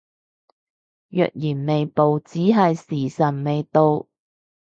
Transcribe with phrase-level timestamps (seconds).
[1.09, 4.07] 若然未報只係時辰未到